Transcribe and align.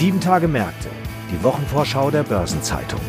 Sieben 0.00 0.18
Tage 0.18 0.48
Märkte, 0.48 0.88
die 1.30 1.44
Wochenvorschau 1.44 2.10
der 2.10 2.22
Börsenzeitung. 2.22 3.02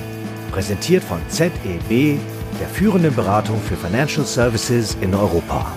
Präsentiert 0.51 1.01
von 1.01 1.21
ZEB, 1.29 2.19
der 2.59 2.67
führenden 2.67 3.15
Beratung 3.15 3.61
für 3.61 3.77
Financial 3.77 4.25
Services 4.25 4.97
in 4.99 5.15
Europa. 5.15 5.71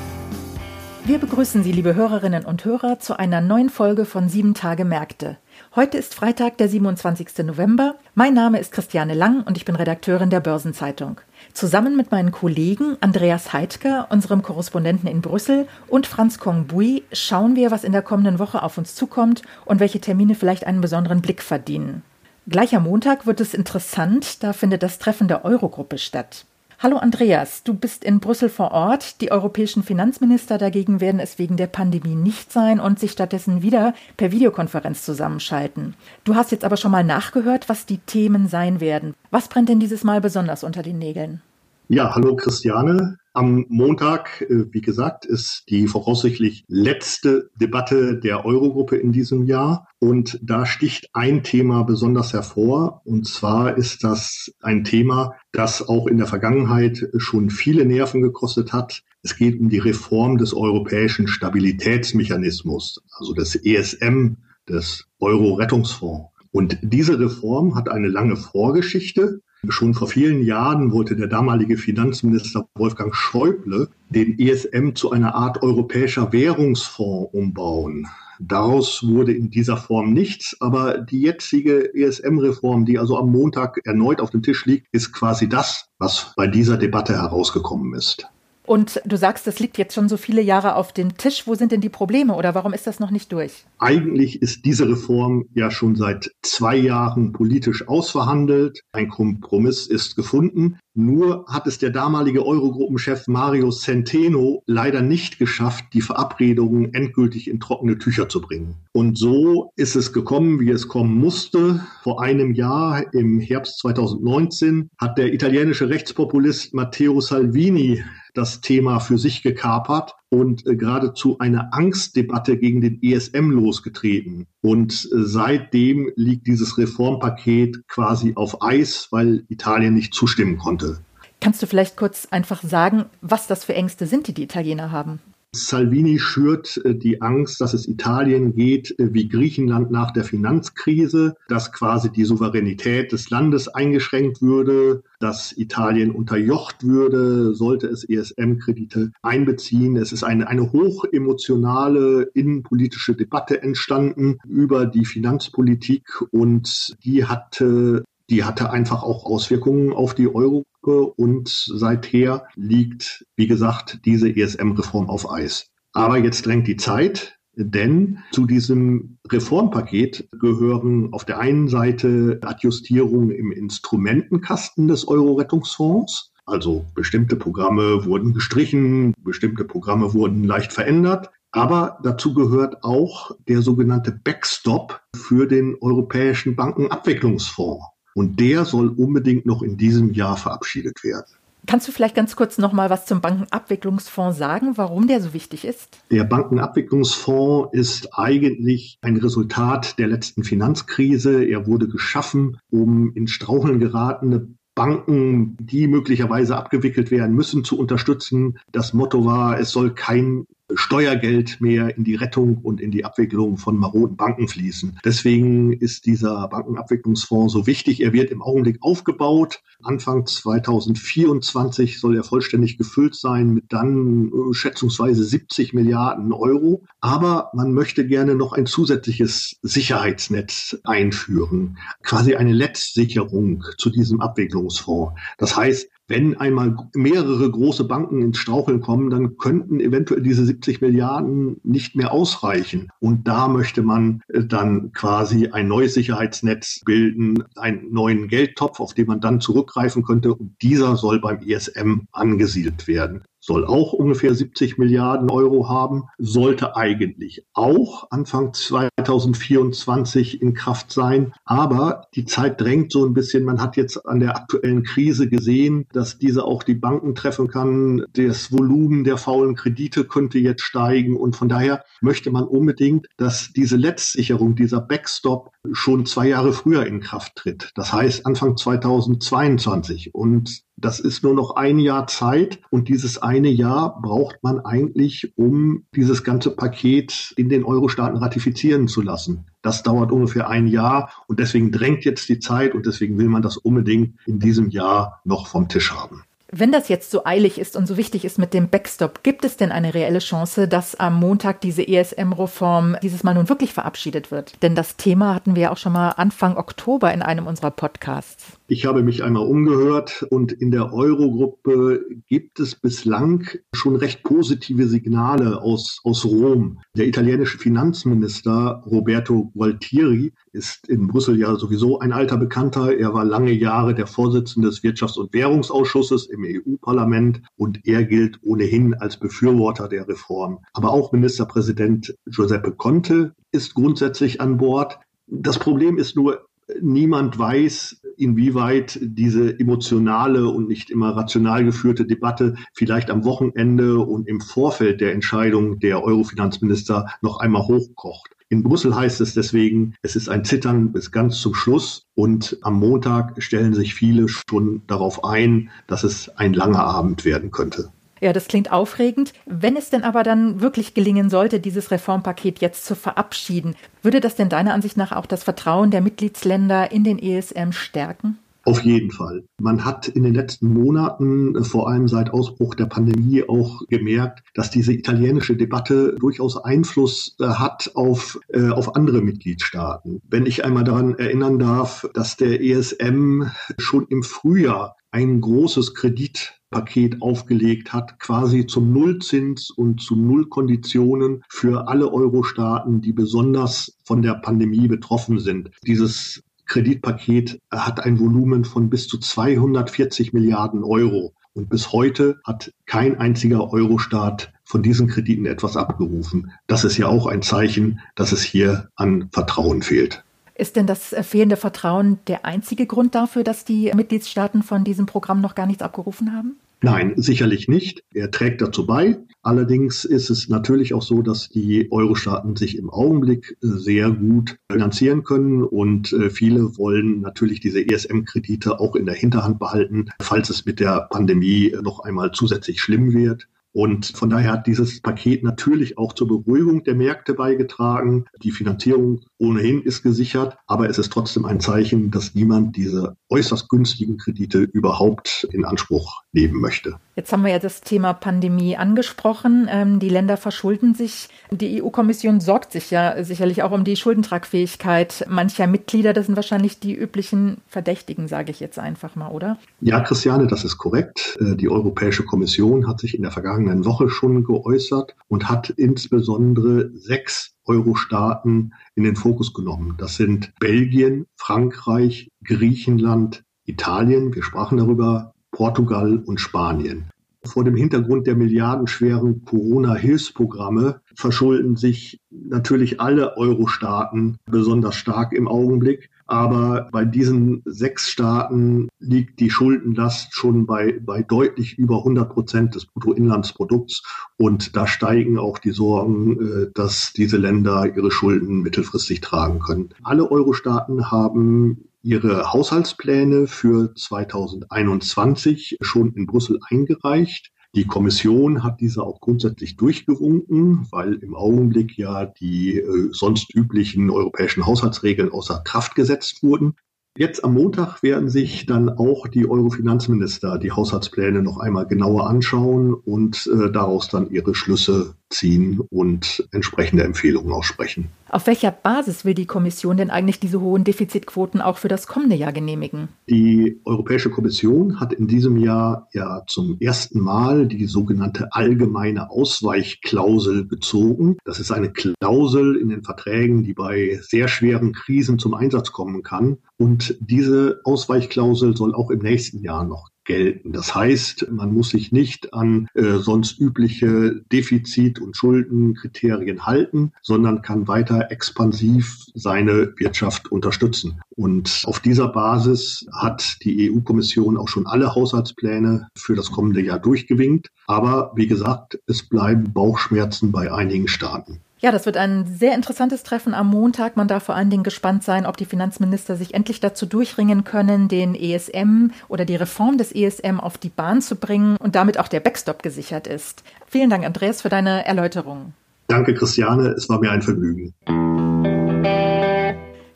Wir 1.04 1.18
begrüßen 1.18 1.62
Sie, 1.62 1.70
liebe 1.70 1.94
Hörerinnen 1.94 2.44
und 2.44 2.64
Hörer, 2.64 2.98
zu 2.98 3.16
einer 3.16 3.40
neuen 3.40 3.70
Folge 3.70 4.06
von 4.06 4.28
Sieben 4.28 4.54
Tage 4.54 4.84
Märkte. 4.84 5.36
Heute 5.76 5.98
ist 5.98 6.16
Freitag, 6.16 6.58
der 6.58 6.68
27. 6.68 7.44
November. 7.44 7.94
Mein 8.16 8.34
Name 8.34 8.58
ist 8.58 8.72
Christiane 8.72 9.14
Lang 9.14 9.44
und 9.44 9.56
ich 9.56 9.64
bin 9.64 9.76
Redakteurin 9.76 10.30
der 10.30 10.40
Börsenzeitung. 10.40 11.20
Zusammen 11.54 11.96
mit 11.96 12.10
meinen 12.10 12.32
Kollegen 12.32 12.96
Andreas 13.00 13.52
Heidker, 13.52 14.08
unserem 14.10 14.42
Korrespondenten 14.42 15.08
in 15.08 15.20
Brüssel, 15.20 15.68
und 15.86 16.08
Franz 16.08 16.40
Kongbui 16.40 17.04
schauen 17.12 17.54
wir, 17.54 17.70
was 17.70 17.84
in 17.84 17.92
der 17.92 18.02
kommenden 18.02 18.40
Woche 18.40 18.60
auf 18.60 18.76
uns 18.76 18.96
zukommt 18.96 19.42
und 19.64 19.78
welche 19.78 20.00
Termine 20.00 20.34
vielleicht 20.34 20.66
einen 20.66 20.80
besonderen 20.80 21.22
Blick 21.22 21.42
verdienen. 21.42 22.02
Gleich 22.48 22.74
am 22.74 22.82
Montag 22.82 23.26
wird 23.26 23.40
es 23.40 23.54
interessant, 23.54 24.42
da 24.42 24.52
findet 24.52 24.82
das 24.82 24.98
Treffen 24.98 25.28
der 25.28 25.44
Eurogruppe 25.44 25.96
statt. 25.96 26.44
Hallo 26.80 26.96
Andreas, 26.96 27.62
du 27.62 27.72
bist 27.72 28.04
in 28.04 28.18
Brüssel 28.18 28.48
vor 28.48 28.72
Ort. 28.72 29.20
Die 29.20 29.30
europäischen 29.30 29.84
Finanzminister 29.84 30.58
dagegen 30.58 31.00
werden 31.00 31.20
es 31.20 31.38
wegen 31.38 31.56
der 31.56 31.68
Pandemie 31.68 32.16
nicht 32.16 32.52
sein 32.52 32.80
und 32.80 32.98
sich 32.98 33.12
stattdessen 33.12 33.62
wieder 33.62 33.94
per 34.16 34.32
Videokonferenz 34.32 35.04
zusammenschalten. 35.04 35.94
Du 36.24 36.34
hast 36.34 36.50
jetzt 36.50 36.64
aber 36.64 36.76
schon 36.76 36.90
mal 36.90 37.04
nachgehört, 37.04 37.68
was 37.68 37.86
die 37.86 37.98
Themen 37.98 38.48
sein 38.48 38.80
werden. 38.80 39.14
Was 39.30 39.48
brennt 39.48 39.68
denn 39.68 39.80
dieses 39.80 40.02
Mal 40.02 40.20
besonders 40.20 40.64
unter 40.64 40.82
den 40.82 40.98
Nägeln? 40.98 41.42
Ja, 41.88 42.14
hallo 42.14 42.34
Christiane. 42.34 43.18
Am 43.34 43.66
Montag, 43.68 44.40
äh, 44.40 44.72
wie 44.72 44.80
gesagt, 44.80 45.26
ist 45.26 45.64
die 45.68 45.86
voraussichtlich 45.86 46.64
letzte 46.66 47.50
Debatte 47.60 48.18
der 48.18 48.46
Eurogruppe 48.46 48.96
in 48.96 49.12
diesem 49.12 49.44
Jahr. 49.44 49.86
Und 49.98 50.40
da 50.42 50.64
sticht 50.64 51.10
ein 51.12 51.42
Thema 51.42 51.82
besonders 51.82 52.32
hervor. 52.32 53.02
Und 53.04 53.26
zwar 53.26 53.76
ist 53.76 54.02
das 54.02 54.50
ein 54.62 54.84
Thema, 54.84 55.34
das 55.52 55.86
auch 55.86 56.06
in 56.06 56.16
der 56.16 56.26
Vergangenheit 56.26 57.06
schon 57.18 57.50
viele 57.50 57.84
Nerven 57.84 58.22
gekostet 58.22 58.72
hat. 58.72 59.02
Es 59.22 59.36
geht 59.36 59.60
um 59.60 59.68
die 59.68 59.78
Reform 59.78 60.38
des 60.38 60.54
europäischen 60.54 61.28
Stabilitätsmechanismus, 61.28 63.02
also 63.18 63.34
des 63.34 63.56
ESM, 63.56 64.36
des 64.66 65.04
Euro-Rettungsfonds. 65.20 66.30
Und 66.50 66.78
diese 66.80 67.20
Reform 67.20 67.74
hat 67.74 67.90
eine 67.90 68.08
lange 68.08 68.36
Vorgeschichte. 68.36 69.42
Schon 69.70 69.94
vor 69.94 70.08
vielen 70.08 70.42
Jahren 70.42 70.92
wollte 70.92 71.16
der 71.16 71.26
damalige 71.26 71.76
Finanzminister 71.76 72.68
Wolfgang 72.74 73.14
Schäuble 73.14 73.88
den 74.10 74.38
ESM 74.38 74.94
zu 74.94 75.10
einer 75.10 75.34
Art 75.34 75.62
europäischer 75.62 76.32
Währungsfonds 76.32 77.32
umbauen. 77.32 78.06
Daraus 78.40 79.06
wurde 79.06 79.32
in 79.32 79.50
dieser 79.50 79.76
Form 79.76 80.12
nichts, 80.12 80.56
aber 80.60 80.98
die 80.98 81.20
jetzige 81.20 81.94
ESM-Reform, 81.94 82.84
die 82.84 82.98
also 82.98 83.16
am 83.16 83.30
Montag 83.30 83.80
erneut 83.84 84.20
auf 84.20 84.30
dem 84.30 84.42
Tisch 84.42 84.66
liegt, 84.66 84.88
ist 84.92 85.12
quasi 85.12 85.48
das, 85.48 85.86
was 85.98 86.32
bei 86.36 86.46
dieser 86.46 86.76
Debatte 86.76 87.14
herausgekommen 87.14 87.94
ist. 87.94 88.26
Und 88.66 89.00
du 89.04 89.16
sagst, 89.18 89.46
das 89.46 89.60
liegt 89.60 89.76
jetzt 89.76 89.94
schon 89.94 90.08
so 90.08 90.16
viele 90.16 90.40
Jahre 90.40 90.76
auf 90.76 90.92
dem 90.92 91.18
Tisch. 91.18 91.46
Wo 91.46 91.54
sind 91.54 91.70
denn 91.70 91.82
die 91.82 91.90
Probleme 91.90 92.34
oder 92.34 92.54
warum 92.54 92.72
ist 92.72 92.86
das 92.86 92.98
noch 92.98 93.10
nicht 93.10 93.30
durch? 93.30 93.64
Eigentlich 93.78 94.40
ist 94.40 94.64
diese 94.64 94.88
Reform 94.88 95.44
ja 95.54 95.70
schon 95.70 95.96
seit 95.96 96.30
zwei 96.42 96.76
Jahren 96.76 97.32
politisch 97.32 97.86
ausverhandelt. 97.86 98.80
Ein 98.92 99.10
Kompromiss 99.10 99.86
ist 99.86 100.16
gefunden. 100.16 100.78
Nur 100.94 101.44
hat 101.48 101.66
es 101.66 101.78
der 101.78 101.90
damalige 101.90 102.46
Eurogruppenchef 102.46 103.26
Mario 103.26 103.70
Centeno 103.70 104.62
leider 104.66 105.02
nicht 105.02 105.38
geschafft, 105.38 105.86
die 105.92 106.00
Verabredungen 106.00 106.94
endgültig 106.94 107.50
in 107.50 107.60
trockene 107.60 107.98
Tücher 107.98 108.28
zu 108.28 108.40
bringen. 108.40 108.76
Und 108.92 109.18
so 109.18 109.72
ist 109.76 109.96
es 109.96 110.12
gekommen, 110.12 110.60
wie 110.60 110.70
es 110.70 110.88
kommen 110.88 111.18
musste. 111.18 111.84
Vor 112.02 112.22
einem 112.22 112.54
Jahr, 112.54 113.12
im 113.12 113.40
Herbst 113.40 113.80
2019, 113.80 114.88
hat 114.98 115.18
der 115.18 115.34
italienische 115.34 115.90
Rechtspopulist 115.90 116.72
Matteo 116.74 117.20
Salvini 117.20 118.02
das 118.34 118.60
Thema 118.60 118.98
für 118.98 119.16
sich 119.16 119.42
gekapert 119.42 120.14
und 120.28 120.66
äh, 120.66 120.76
geradezu 120.76 121.38
eine 121.38 121.72
Angstdebatte 121.72 122.58
gegen 122.58 122.80
den 122.80 123.02
ESM 123.02 123.50
losgetreten. 123.50 124.46
Und 124.60 124.92
äh, 124.92 125.22
seitdem 125.22 126.10
liegt 126.16 126.46
dieses 126.46 126.76
Reformpaket 126.76 127.88
quasi 127.88 128.32
auf 128.34 128.62
Eis, 128.62 129.08
weil 129.10 129.44
Italien 129.48 129.94
nicht 129.94 130.12
zustimmen 130.12 130.58
konnte. 130.58 130.98
Kannst 131.40 131.62
du 131.62 131.66
vielleicht 131.66 131.96
kurz 131.96 132.26
einfach 132.30 132.62
sagen, 132.62 133.06
was 133.20 133.46
das 133.46 133.64
für 133.64 133.74
Ängste 133.74 134.06
sind, 134.06 134.26
die 134.28 134.34
die 134.34 134.44
Italiener 134.44 134.90
haben? 134.90 135.20
Salvini 135.56 136.18
schürt 136.18 136.80
äh, 136.84 136.94
die 136.94 137.22
Angst, 137.22 137.60
dass 137.60 137.74
es 137.74 137.88
Italien 137.88 138.54
geht 138.54 138.98
äh, 138.98 139.12
wie 139.12 139.28
Griechenland 139.28 139.90
nach 139.90 140.12
der 140.12 140.24
Finanzkrise, 140.24 141.36
dass 141.48 141.72
quasi 141.72 142.10
die 142.10 142.24
Souveränität 142.24 143.12
des 143.12 143.30
Landes 143.30 143.68
eingeschränkt 143.68 144.42
würde, 144.42 145.02
dass 145.20 145.56
Italien 145.56 146.10
unterjocht 146.10 146.84
würde, 146.84 147.54
sollte 147.54 147.86
es 147.86 148.04
ESM-Kredite 148.08 149.12
einbeziehen. 149.22 149.96
Es 149.96 150.12
ist 150.12 150.24
eine, 150.24 150.48
eine 150.48 150.72
hochemotionale 150.72 152.30
innenpolitische 152.34 153.14
Debatte 153.14 153.62
entstanden 153.62 154.38
über 154.46 154.86
die 154.86 155.04
Finanzpolitik 155.04 156.22
und 156.30 156.94
die 157.04 157.24
hatte 157.24 158.04
die 158.30 158.44
hatte 158.44 158.70
einfach 158.70 159.02
auch 159.02 159.26
Auswirkungen 159.26 159.92
auf 159.92 160.14
die 160.14 160.34
Euro 160.34 160.64
und 160.92 161.48
seither 161.48 162.46
liegt, 162.54 163.26
wie 163.36 163.46
gesagt, 163.46 164.00
diese 164.04 164.28
ESM-Reform 164.28 165.08
auf 165.08 165.30
Eis. 165.30 165.70
Aber 165.92 166.18
jetzt 166.18 166.46
drängt 166.46 166.66
die 166.66 166.76
Zeit, 166.76 167.38
denn 167.56 168.18
zu 168.32 168.46
diesem 168.46 169.18
Reformpaket 169.30 170.28
gehören 170.32 171.12
auf 171.12 171.24
der 171.24 171.38
einen 171.38 171.68
Seite 171.68 172.40
Adjustierungen 172.42 173.30
im 173.30 173.52
Instrumentenkasten 173.52 174.88
des 174.88 175.06
Euro-Rettungsfonds. 175.06 176.32
Also 176.46 176.84
bestimmte 176.94 177.36
Programme 177.36 178.04
wurden 178.04 178.34
gestrichen, 178.34 179.14
bestimmte 179.18 179.64
Programme 179.64 180.12
wurden 180.14 180.44
leicht 180.44 180.72
verändert. 180.72 181.30
Aber 181.52 181.98
dazu 182.02 182.34
gehört 182.34 182.82
auch 182.82 183.30
der 183.46 183.62
sogenannte 183.62 184.10
Backstop 184.10 185.00
für 185.14 185.46
den 185.46 185.76
Europäischen 185.80 186.56
Bankenabwicklungsfonds. 186.56 187.93
Und 188.14 188.40
der 188.40 188.64
soll 188.64 188.88
unbedingt 188.88 189.46
noch 189.46 189.62
in 189.62 189.76
diesem 189.76 190.12
Jahr 190.12 190.36
verabschiedet 190.36 191.02
werden. 191.04 191.26
Kannst 191.66 191.88
du 191.88 191.92
vielleicht 191.92 192.14
ganz 192.14 192.36
kurz 192.36 192.58
noch 192.58 192.72
mal 192.72 192.90
was 192.90 193.06
zum 193.06 193.20
Bankenabwicklungsfonds 193.20 194.36
sagen, 194.36 194.76
warum 194.76 195.06
der 195.06 195.22
so 195.22 195.32
wichtig 195.32 195.64
ist? 195.64 195.98
Der 196.10 196.24
Bankenabwicklungsfonds 196.24 197.70
ist 197.72 198.18
eigentlich 198.18 198.98
ein 199.00 199.16
Resultat 199.16 199.98
der 199.98 200.08
letzten 200.08 200.44
Finanzkrise. 200.44 201.42
Er 201.42 201.66
wurde 201.66 201.88
geschaffen, 201.88 202.58
um 202.70 203.12
in 203.14 203.28
Straucheln 203.28 203.80
geratene 203.80 204.48
Banken, 204.74 205.56
die 205.58 205.86
möglicherweise 205.86 206.56
abgewickelt 206.56 207.10
werden 207.10 207.34
müssen, 207.34 207.64
zu 207.64 207.78
unterstützen. 207.78 208.58
Das 208.72 208.92
Motto 208.92 209.24
war, 209.24 209.58
es 209.58 209.70
soll 209.70 209.94
kein 209.94 210.46
Steuergeld 210.72 211.60
mehr 211.60 211.96
in 211.96 212.04
die 212.04 212.14
Rettung 212.14 212.58
und 212.58 212.80
in 212.80 212.90
die 212.90 213.04
Abwicklung 213.04 213.58
von 213.58 213.76
maroden 213.76 214.16
Banken 214.16 214.48
fließen. 214.48 214.98
Deswegen 215.04 215.72
ist 215.72 216.06
dieser 216.06 216.48
Bankenabwicklungsfonds 216.48 217.52
so 217.52 217.66
wichtig. 217.66 218.00
Er 218.00 218.12
wird 218.12 218.30
im 218.30 218.42
Augenblick 218.42 218.78
aufgebaut. 218.80 219.60
Anfang 219.82 220.26
2024 220.26 222.00
soll 222.00 222.16
er 222.16 222.24
vollständig 222.24 222.78
gefüllt 222.78 223.14
sein 223.14 223.52
mit 223.52 223.72
dann 223.72 224.28
äh, 224.28 224.54
schätzungsweise 224.54 225.22
70 225.22 225.74
Milliarden 225.74 226.32
Euro. 226.32 226.84
Aber 227.00 227.50
man 227.52 227.72
möchte 227.74 228.06
gerne 228.06 228.34
noch 228.34 228.54
ein 228.54 228.66
zusätzliches 228.66 229.58
Sicherheitsnetz 229.62 230.78
einführen. 230.84 231.76
Quasi 232.02 232.36
eine 232.36 232.52
Letztsicherung 232.52 233.64
zu 233.76 233.90
diesem 233.90 234.22
Abwicklungsfonds. 234.22 235.12
Das 235.36 235.56
heißt, 235.56 235.90
wenn 236.06 236.36
einmal 236.36 236.76
mehrere 236.94 237.50
große 237.50 237.84
Banken 237.84 238.20
ins 238.20 238.38
Straucheln 238.38 238.80
kommen, 238.80 239.10
dann 239.10 239.36
könnten 239.36 239.80
eventuell 239.80 240.22
diese 240.22 240.44
70 240.44 240.80
Milliarden 240.80 241.60
nicht 241.62 241.96
mehr 241.96 242.12
ausreichen. 242.12 242.88
Und 243.00 243.26
da 243.26 243.48
möchte 243.48 243.82
man 243.82 244.20
äh, 244.28 244.44
dann 244.44 244.92
quasi 244.92 245.48
ein 245.48 245.68
neues 245.68 245.94
Sicherheitsnetz 245.94 246.80
bilden, 246.84 247.44
einen 247.56 247.92
neuen 247.92 248.28
Geldtopf, 248.28 248.80
auf 248.80 248.94
den 248.94 249.06
man 249.06 249.20
dann 249.20 249.40
zurückgreifen 249.40 250.04
könnte. 250.04 250.34
Und 250.34 250.56
dieser 250.62 250.96
soll 250.96 251.20
beim 251.20 251.40
ESM 251.40 252.02
angesiedelt 252.12 252.86
werden 252.86 253.22
soll 253.44 253.66
auch 253.66 253.92
ungefähr 253.92 254.34
70 254.34 254.78
Milliarden 254.78 255.30
Euro 255.30 255.68
haben, 255.68 256.04
sollte 256.16 256.76
eigentlich 256.76 257.44
auch 257.52 258.06
Anfang 258.10 258.54
2024 258.54 260.40
in 260.40 260.54
Kraft 260.54 260.90
sein. 260.90 261.34
Aber 261.44 262.06
die 262.14 262.24
Zeit 262.24 262.58
drängt 262.60 262.90
so 262.90 263.04
ein 263.04 263.12
bisschen. 263.12 263.44
Man 263.44 263.60
hat 263.60 263.76
jetzt 263.76 264.06
an 264.06 264.20
der 264.20 264.34
aktuellen 264.36 264.82
Krise 264.82 265.28
gesehen, 265.28 265.86
dass 265.92 266.18
diese 266.18 266.44
auch 266.44 266.62
die 266.62 266.74
Banken 266.74 267.14
treffen 267.14 267.48
kann. 267.48 268.06
Das 268.14 268.50
Volumen 268.50 269.04
der 269.04 269.18
faulen 269.18 269.56
Kredite 269.56 270.04
könnte 270.04 270.38
jetzt 270.38 270.62
steigen. 270.62 271.16
Und 271.16 271.36
von 271.36 271.50
daher 271.50 271.84
möchte 272.00 272.30
man 272.30 272.44
unbedingt, 272.44 273.08
dass 273.18 273.52
diese 273.54 273.76
Letztsicherung, 273.76 274.54
dieser 274.54 274.80
Backstop 274.80 275.50
schon 275.72 276.06
zwei 276.06 276.28
Jahre 276.28 276.54
früher 276.54 276.86
in 276.86 277.00
Kraft 277.00 277.36
tritt. 277.36 277.72
Das 277.74 277.92
heißt 277.92 278.24
Anfang 278.24 278.56
2022. 278.56 280.14
Und 280.14 280.64
das 280.84 281.00
ist 281.00 281.22
nur 281.22 281.32
noch 281.32 281.56
ein 281.56 281.78
Jahr 281.78 282.06
Zeit 282.06 282.60
und 282.68 282.88
dieses 282.88 283.16
eine 283.22 283.48
Jahr 283.48 284.02
braucht 284.02 284.36
man 284.42 284.60
eigentlich, 284.60 285.32
um 285.34 285.84
dieses 285.96 286.24
ganze 286.24 286.50
Paket 286.50 287.32
in 287.38 287.48
den 287.48 287.64
Euro-Staaten 287.64 288.18
ratifizieren 288.18 288.86
zu 288.86 289.00
lassen. 289.00 289.46
Das 289.62 289.82
dauert 289.82 290.12
ungefähr 290.12 290.50
ein 290.50 290.66
Jahr 290.66 291.10
und 291.26 291.40
deswegen 291.40 291.72
drängt 291.72 292.04
jetzt 292.04 292.28
die 292.28 292.38
Zeit 292.38 292.74
und 292.74 292.84
deswegen 292.84 293.16
will 293.16 293.30
man 293.30 293.40
das 293.40 293.56
unbedingt 293.56 294.18
in 294.26 294.40
diesem 294.40 294.68
Jahr 294.68 295.22
noch 295.24 295.46
vom 295.46 295.68
Tisch 295.68 295.90
haben. 295.90 296.22
Wenn 296.56 296.70
das 296.70 296.88
jetzt 296.88 297.10
so 297.10 297.24
eilig 297.24 297.58
ist 297.58 297.74
und 297.74 297.88
so 297.88 297.96
wichtig 297.96 298.24
ist 298.24 298.38
mit 298.38 298.54
dem 298.54 298.68
Backstop, 298.68 299.24
gibt 299.24 299.44
es 299.44 299.56
denn 299.56 299.72
eine 299.72 299.92
reelle 299.92 300.20
Chance, 300.20 300.68
dass 300.68 300.94
am 300.94 301.18
Montag 301.18 301.60
diese 301.62 301.82
ESM-Reform 301.82 302.96
dieses 303.02 303.24
Mal 303.24 303.34
nun 303.34 303.48
wirklich 303.48 303.72
verabschiedet 303.72 304.30
wird? 304.30 304.62
Denn 304.62 304.76
das 304.76 304.96
Thema 304.96 305.34
hatten 305.34 305.56
wir 305.56 305.62
ja 305.62 305.72
auch 305.72 305.78
schon 305.78 305.94
mal 305.94 306.10
Anfang 306.10 306.56
Oktober 306.56 307.12
in 307.12 307.22
einem 307.22 307.48
unserer 307.48 307.72
Podcasts. 307.72 308.52
Ich 308.66 308.86
habe 308.86 309.02
mich 309.02 309.22
einmal 309.22 309.46
umgehört 309.46 310.26
und 310.30 310.50
in 310.50 310.70
der 310.70 310.94
Eurogruppe 310.94 312.02
gibt 312.28 312.60
es 312.60 312.74
bislang 312.74 313.46
schon 313.74 313.94
recht 313.94 314.22
positive 314.22 314.88
Signale 314.88 315.60
aus, 315.60 316.00
aus 316.02 316.24
Rom. 316.24 316.80
Der 316.96 317.06
italienische 317.06 317.58
Finanzminister 317.58 318.82
Roberto 318.86 319.50
Gualtieri 319.54 320.32
ist 320.52 320.88
in 320.88 321.08
Brüssel 321.08 321.38
ja 321.38 321.54
sowieso 321.56 321.98
ein 321.98 322.14
alter 322.14 322.38
Bekannter. 322.38 322.96
Er 322.96 323.12
war 323.12 323.26
lange 323.26 323.52
Jahre 323.52 323.94
der 323.94 324.06
Vorsitzende 324.06 324.68
des 324.68 324.82
Wirtschafts- 324.82 325.18
und 325.18 325.34
Währungsausschusses 325.34 326.26
im 326.30 326.46
EU-Parlament 326.46 327.42
und 327.56 327.86
er 327.86 328.04
gilt 328.04 328.38
ohnehin 328.42 328.94
als 328.94 329.18
Befürworter 329.18 329.88
der 329.88 330.08
Reform. 330.08 330.60
Aber 330.72 330.90
auch 330.90 331.12
Ministerpräsident 331.12 332.14
Giuseppe 332.24 332.72
Conte 332.72 333.34
ist 333.52 333.74
grundsätzlich 333.74 334.40
an 334.40 334.56
Bord. 334.56 334.98
Das 335.26 335.58
Problem 335.58 335.98
ist 335.98 336.16
nur, 336.16 336.46
niemand 336.80 337.38
weiß, 337.38 338.00
inwieweit 338.16 338.98
diese 339.02 339.58
emotionale 339.58 340.48
und 340.48 340.68
nicht 340.68 340.90
immer 340.90 341.16
rational 341.16 341.64
geführte 341.64 342.06
Debatte 342.06 342.54
vielleicht 342.72 343.10
am 343.10 343.24
Wochenende 343.24 343.98
und 343.98 344.28
im 344.28 344.40
Vorfeld 344.40 345.00
der 345.00 345.12
Entscheidung 345.12 345.80
der 345.80 346.02
Eurofinanzminister 346.02 347.06
noch 347.22 347.38
einmal 347.40 347.62
hochkocht. 347.62 348.30
In 348.48 348.62
Brüssel 348.62 348.94
heißt 348.94 349.20
es 349.20 349.34
deswegen, 349.34 349.94
es 350.02 350.16
ist 350.16 350.28
ein 350.28 350.44
Zittern 350.44 350.92
bis 350.92 351.10
ganz 351.10 351.40
zum 351.40 351.54
Schluss 351.54 352.06
und 352.14 352.58
am 352.62 352.74
Montag 352.78 353.42
stellen 353.42 353.74
sich 353.74 353.94
viele 353.94 354.28
schon 354.28 354.82
darauf 354.86 355.24
ein, 355.24 355.70
dass 355.86 356.04
es 356.04 356.28
ein 356.36 356.52
langer 356.52 356.84
Abend 356.84 357.24
werden 357.24 357.50
könnte. 357.50 357.90
Ja, 358.24 358.32
das 358.32 358.48
klingt 358.48 358.72
aufregend. 358.72 359.34
Wenn 359.44 359.76
es 359.76 359.90
denn 359.90 360.02
aber 360.02 360.22
dann 360.22 360.62
wirklich 360.62 360.94
gelingen 360.94 361.28
sollte, 361.28 361.60
dieses 361.60 361.90
Reformpaket 361.90 362.58
jetzt 362.62 362.86
zu 362.86 362.96
verabschieden, 362.96 363.74
würde 364.00 364.22
das 364.22 364.34
denn 364.34 364.48
deiner 364.48 364.72
Ansicht 364.72 364.96
nach 364.96 365.12
auch 365.12 365.26
das 365.26 365.44
Vertrauen 365.44 365.90
der 365.90 366.00
Mitgliedsländer 366.00 366.90
in 366.90 367.04
den 367.04 367.18
ESM 367.18 367.72
stärken? 367.72 368.38
Auf 368.64 368.80
jeden 368.80 369.10
Fall. 369.10 369.44
Man 369.60 369.84
hat 369.84 370.08
in 370.08 370.22
den 370.22 370.32
letzten 370.32 370.72
Monaten, 370.72 371.54
äh, 371.54 371.64
vor 371.64 371.86
allem 371.86 372.08
seit 372.08 372.32
Ausbruch 372.32 372.74
der 372.74 372.86
Pandemie, 372.86 373.44
auch 373.46 373.82
gemerkt, 373.90 374.42
dass 374.54 374.70
diese 374.70 374.94
italienische 374.94 375.54
Debatte 375.54 376.16
durchaus 376.18 376.56
Einfluss 376.56 377.36
äh, 377.40 377.44
hat 377.44 377.90
auf, 377.94 378.40
äh, 378.48 378.70
auf 378.70 378.96
andere 378.96 379.20
Mitgliedstaaten. 379.20 380.22
Wenn 380.26 380.46
ich 380.46 380.64
einmal 380.64 380.84
daran 380.84 381.14
erinnern 381.16 381.58
darf, 381.58 382.08
dass 382.14 382.38
der 382.38 382.62
ESM 382.62 383.50
schon 383.76 384.06
im 384.08 384.22
Frühjahr 384.22 384.96
ein 385.14 385.40
großes 385.40 385.94
Kreditpaket 385.94 387.22
aufgelegt 387.22 387.92
hat, 387.92 388.18
quasi 388.18 388.66
zum 388.66 388.92
Nullzins 388.92 389.70
und 389.70 390.00
zu 390.00 390.16
Nullkonditionen 390.16 391.44
für 391.48 391.86
alle 391.86 392.12
Euro-Staaten, 392.12 393.00
die 393.00 393.12
besonders 393.12 393.96
von 394.04 394.22
der 394.22 394.34
Pandemie 394.34 394.88
betroffen 394.88 395.38
sind. 395.38 395.70
Dieses 395.86 396.42
Kreditpaket 396.66 397.60
hat 397.70 398.00
ein 398.00 398.18
Volumen 398.18 398.64
von 398.64 398.90
bis 398.90 399.06
zu 399.06 399.18
240 399.18 400.32
Milliarden 400.32 400.82
Euro. 400.82 401.32
Und 401.52 401.68
bis 401.68 401.92
heute 401.92 402.40
hat 402.44 402.72
kein 402.84 403.16
einziger 403.16 403.72
Euro-Staat 403.72 404.52
von 404.64 404.82
diesen 404.82 405.06
Krediten 405.06 405.46
etwas 405.46 405.76
abgerufen. 405.76 406.50
Das 406.66 406.82
ist 406.82 406.98
ja 406.98 407.06
auch 407.06 407.26
ein 407.26 407.42
Zeichen, 407.42 408.00
dass 408.16 408.32
es 408.32 408.42
hier 408.42 408.88
an 408.96 409.28
Vertrauen 409.30 409.82
fehlt. 409.82 410.24
Ist 410.56 410.76
denn 410.76 410.86
das 410.86 411.14
fehlende 411.22 411.56
Vertrauen 411.56 412.18
der 412.28 412.44
einzige 412.44 412.86
Grund 412.86 413.14
dafür, 413.14 413.42
dass 413.42 413.64
die 413.64 413.90
Mitgliedstaaten 413.94 414.62
von 414.62 414.84
diesem 414.84 415.06
Programm 415.06 415.40
noch 415.40 415.54
gar 415.54 415.66
nichts 415.66 415.82
abgerufen 415.82 416.32
haben? 416.32 416.56
Nein, 416.84 417.14
sicherlich 417.16 417.66
nicht. 417.66 418.04
Er 418.12 418.30
trägt 418.30 418.60
dazu 418.60 418.86
bei. 418.86 419.16
Allerdings 419.42 420.04
ist 420.04 420.28
es 420.28 420.50
natürlich 420.50 420.92
auch 420.92 421.02
so, 421.02 421.22
dass 421.22 421.48
die 421.48 421.90
Euro-Staaten 421.90 422.56
sich 422.56 422.76
im 422.76 422.90
Augenblick 422.90 423.56
sehr 423.60 424.10
gut 424.10 424.58
finanzieren 424.70 425.24
können 425.24 425.62
und 425.62 426.12
äh, 426.12 426.28
viele 426.28 426.76
wollen 426.76 427.22
natürlich 427.22 427.60
diese 427.60 427.80
ESM-Kredite 427.86 428.80
auch 428.80 428.96
in 428.96 429.06
der 429.06 429.14
Hinterhand 429.14 429.58
behalten, 429.58 430.10
falls 430.20 430.50
es 430.50 430.66
mit 430.66 430.78
der 430.78 431.08
Pandemie 431.10 431.74
noch 431.82 432.00
einmal 432.00 432.32
zusätzlich 432.32 432.82
schlimm 432.82 433.14
wird. 433.14 433.48
Und 433.74 434.06
von 434.06 434.30
daher 434.30 434.52
hat 434.52 434.68
dieses 434.68 435.00
Paket 435.00 435.42
natürlich 435.42 435.98
auch 435.98 436.12
zur 436.12 436.28
Beruhigung 436.28 436.84
der 436.84 436.94
Märkte 436.94 437.34
beigetragen. 437.34 438.26
Die 438.40 438.52
Finanzierung 438.52 439.22
ohnehin 439.36 439.82
ist 439.82 440.04
gesichert, 440.04 440.56
aber 440.68 440.88
es 440.88 440.96
ist 440.96 441.12
trotzdem 441.12 441.44
ein 441.44 441.58
Zeichen, 441.58 442.12
dass 442.12 442.36
niemand 442.36 442.76
diese 442.76 443.16
äußerst 443.30 443.68
günstigen 443.68 444.16
Kredite 444.16 444.60
überhaupt 444.60 445.48
in 445.50 445.64
Anspruch 445.64 446.22
nehmen 446.34 446.60
möchte. 446.60 446.98
Jetzt 447.16 447.32
haben 447.32 447.44
wir 447.44 447.52
ja 447.52 447.58
das 447.58 447.80
Thema 447.80 448.12
Pandemie 448.12 448.76
angesprochen. 448.76 449.68
Ähm, 449.70 450.00
die 450.00 450.08
Länder 450.08 450.36
verschulden 450.36 450.94
sich. 450.94 451.28
Die 451.50 451.82
EU-Kommission 451.82 452.40
sorgt 452.40 452.72
sich 452.72 452.90
ja 452.90 453.22
sicherlich 453.22 453.62
auch 453.62 453.70
um 453.70 453.84
die 453.84 453.96
Schuldentragfähigkeit 453.96 455.26
mancher 455.28 455.66
Mitglieder. 455.66 456.12
Das 456.12 456.26
sind 456.26 456.34
wahrscheinlich 456.34 456.80
die 456.80 456.94
üblichen 456.94 457.58
Verdächtigen, 457.68 458.26
sage 458.26 458.50
ich 458.50 458.60
jetzt 458.60 458.78
einfach 458.78 459.14
mal, 459.14 459.30
oder? 459.30 459.58
Ja, 459.80 460.00
Christiane, 460.00 460.48
das 460.48 460.64
ist 460.64 460.76
korrekt. 460.76 461.38
Äh, 461.40 461.56
die 461.56 461.70
Europäische 461.70 462.24
Kommission 462.24 462.88
hat 462.88 463.00
sich 463.00 463.14
in 463.14 463.22
der 463.22 463.30
vergangenen 463.30 463.84
Woche 463.84 464.08
schon 464.08 464.44
geäußert 464.44 465.14
und 465.28 465.48
hat 465.48 465.70
insbesondere 465.70 466.90
sechs 466.94 467.54
Euro-Staaten 467.64 468.72
in 468.94 469.04
den 469.04 469.16
Fokus 469.16 469.54
genommen. 469.54 469.94
Das 469.98 470.16
sind 470.16 470.52
Belgien, 470.58 471.26
Frankreich, 471.36 472.28
Griechenland, 472.44 473.44
Italien, 473.64 474.34
wir 474.34 474.42
sprachen 474.42 474.76
darüber, 474.78 475.33
Portugal 475.54 476.18
und 476.26 476.40
Spanien. 476.40 477.04
Vor 477.44 477.62
dem 477.62 477.76
Hintergrund 477.76 478.26
der 478.26 478.34
milliardenschweren 478.34 479.44
Corona-Hilfsprogramme 479.44 481.00
verschulden 481.14 481.76
sich 481.76 482.20
natürlich 482.30 483.00
alle 483.00 483.36
Euro-Staaten 483.36 484.38
besonders 484.46 484.96
stark 484.96 485.32
im 485.32 485.46
Augenblick. 485.46 486.10
Aber 486.26 486.88
bei 486.90 487.04
diesen 487.04 487.62
sechs 487.64 488.08
Staaten 488.08 488.88
liegt 488.98 489.40
die 489.40 489.50
Schuldenlast 489.50 490.34
schon 490.34 490.66
bei, 490.66 490.98
bei 491.00 491.22
deutlich 491.22 491.78
über 491.78 491.98
100 491.98 492.32
Prozent 492.32 492.74
des 492.74 492.86
Bruttoinlandsprodukts. 492.86 494.02
Und 494.36 494.76
da 494.76 494.86
steigen 494.86 495.38
auch 495.38 495.58
die 495.58 495.72
Sorgen, 495.72 496.40
äh, 496.40 496.70
dass 496.74 497.12
diese 497.12 497.36
Länder 497.36 497.94
ihre 497.94 498.10
Schulden 498.10 498.62
mittelfristig 498.62 499.20
tragen 499.20 499.58
können. 499.58 499.90
Alle 500.02 500.30
Euro-Staaten 500.30 501.10
haben 501.10 501.88
ihre 502.04 502.52
Haushaltspläne 502.52 503.46
für 503.46 503.94
2021 503.94 505.78
schon 505.80 506.12
in 506.12 506.26
Brüssel 506.26 506.60
eingereicht. 506.68 507.50
Die 507.74 507.86
Kommission 507.86 508.62
hat 508.62 508.80
diese 508.80 509.02
auch 509.02 509.20
grundsätzlich 509.20 509.76
durchgewunken, 509.76 510.86
weil 510.92 511.14
im 511.14 511.34
Augenblick 511.34 511.98
ja 511.98 512.24
die 512.24 512.78
äh, 512.78 513.08
sonst 513.10 513.52
üblichen 513.52 514.10
europäischen 514.10 514.64
Haushaltsregeln 514.64 515.32
außer 515.32 515.60
Kraft 515.64 515.96
gesetzt 515.96 516.44
wurden. 516.44 516.76
Jetzt 517.16 517.44
am 517.44 517.54
Montag 517.54 518.02
werden 518.02 518.28
sich 518.28 518.66
dann 518.66 518.88
auch 518.88 519.28
die 519.28 519.48
Euro-Finanzminister 519.48 520.58
die 520.58 520.72
Haushaltspläne 520.72 521.42
noch 521.42 521.58
einmal 521.58 521.86
genauer 521.86 522.26
anschauen 522.26 522.92
und 522.92 523.46
äh, 523.46 523.70
daraus 523.70 524.08
dann 524.08 524.30
ihre 524.30 524.56
Schlüsse 524.56 525.14
ziehen 525.30 525.80
und 525.90 526.48
entsprechende 526.50 527.04
Empfehlungen 527.04 527.52
aussprechen. 527.52 528.08
Auf 528.28 528.48
welcher 528.48 528.72
Basis 528.72 529.24
will 529.24 529.34
die 529.34 529.46
Kommission 529.46 529.96
denn 529.96 530.10
eigentlich 530.10 530.40
diese 530.40 530.60
hohen 530.60 530.82
Defizitquoten 530.82 531.60
auch 531.60 531.78
für 531.78 531.86
das 531.86 532.08
kommende 532.08 532.34
Jahr 532.34 532.52
genehmigen? 532.52 533.08
Die 533.28 533.80
Europäische 533.84 534.30
Kommission 534.30 534.98
hat 534.98 535.12
in 535.12 535.28
diesem 535.28 535.56
Jahr 535.56 536.08
ja 536.12 536.42
zum 536.48 536.76
ersten 536.80 537.20
Mal 537.20 537.68
die 537.68 537.86
sogenannte 537.86 538.48
allgemeine 538.52 539.30
Ausweichklausel 539.30 540.66
gezogen. 540.66 541.36
Das 541.44 541.60
ist 541.60 541.70
eine 541.70 541.92
Klausel 541.92 542.76
in 542.76 542.88
den 542.88 543.04
Verträgen, 543.04 543.62
die 543.62 543.74
bei 543.74 544.18
sehr 544.20 544.48
schweren 544.48 544.92
Krisen 544.92 545.38
zum 545.38 545.54
Einsatz 545.54 545.92
kommen 545.92 546.22
kann. 546.22 546.58
Und 546.76 547.16
diese 547.20 547.80
Ausweichklausel 547.84 548.76
soll 548.76 548.94
auch 548.94 549.10
im 549.10 549.20
nächsten 549.20 549.62
Jahr 549.62 549.84
noch 549.84 550.10
gelten. 550.24 550.72
Das 550.72 550.94
heißt, 550.94 551.50
man 551.50 551.72
muss 551.72 551.90
sich 551.90 552.10
nicht 552.10 552.54
an 552.54 552.88
äh, 552.94 553.18
sonst 553.18 553.60
übliche 553.60 554.42
Defizit- 554.50 555.20
und 555.20 555.36
Schuldenkriterien 555.36 556.66
halten, 556.66 557.12
sondern 557.22 557.62
kann 557.62 557.88
weiter 557.88 558.30
expansiv 558.30 559.24
seine 559.34 559.92
Wirtschaft 559.98 560.50
unterstützen. 560.50 561.20
Und 561.36 561.82
auf 561.84 562.00
dieser 562.00 562.28
Basis 562.28 563.06
hat 563.12 563.58
die 563.62 563.90
EU-Kommission 563.90 564.56
auch 564.56 564.68
schon 564.68 564.86
alle 564.86 565.14
Haushaltspläne 565.14 566.08
für 566.16 566.34
das 566.34 566.50
kommende 566.50 566.80
Jahr 566.80 566.98
durchgewinkt. 566.98 567.68
Aber 567.86 568.32
wie 568.34 568.46
gesagt, 568.46 568.98
es 569.06 569.28
bleiben 569.28 569.72
Bauchschmerzen 569.72 570.52
bei 570.52 570.72
einigen 570.72 571.08
Staaten. 571.08 571.60
Ja, 571.84 571.92
das 571.92 572.06
wird 572.06 572.16
ein 572.16 572.46
sehr 572.46 572.74
interessantes 572.74 573.24
Treffen 573.24 573.52
am 573.52 573.68
Montag. 573.68 574.16
Man 574.16 574.26
darf 574.26 574.44
vor 574.44 574.54
allen 574.54 574.70
Dingen 574.70 574.84
gespannt 574.84 575.22
sein, 575.22 575.44
ob 575.44 575.58
die 575.58 575.66
Finanzminister 575.66 576.34
sich 576.34 576.54
endlich 576.54 576.80
dazu 576.80 577.04
durchringen 577.04 577.64
können, 577.64 578.08
den 578.08 578.34
ESM 578.34 579.10
oder 579.28 579.44
die 579.44 579.56
Reform 579.56 579.98
des 579.98 580.10
ESM 580.10 580.60
auf 580.60 580.78
die 580.78 580.88
Bahn 580.88 581.20
zu 581.20 581.36
bringen 581.36 581.76
und 581.76 581.94
damit 581.94 582.18
auch 582.18 582.28
der 582.28 582.40
Backstop 582.40 582.82
gesichert 582.82 583.26
ist. 583.26 583.64
Vielen 583.86 584.08
Dank, 584.08 584.24
Andreas, 584.24 584.62
für 584.62 584.70
deine 584.70 585.04
Erläuterung. 585.04 585.74
Danke, 586.06 586.32
Christiane. 586.32 586.88
Es 586.96 587.10
war 587.10 587.20
mir 587.20 587.30
ein 587.30 587.42
Vergnügen. 587.42 587.92